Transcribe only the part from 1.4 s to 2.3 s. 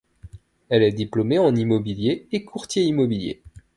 immobilier